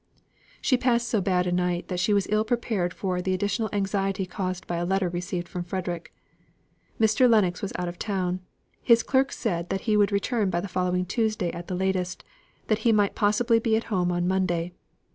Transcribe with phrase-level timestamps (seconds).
[0.61, 4.25] She passed so bad a night that she was ill prepared for the additional anxiety
[4.25, 6.11] caused by a letter received from Frederick.
[6.99, 7.29] Mr.
[7.29, 8.39] Lennox was out of town;
[8.81, 12.23] his clerk said that he would return by the following Tuesday at the latest;
[12.65, 14.71] that he might possibly be home on Monday.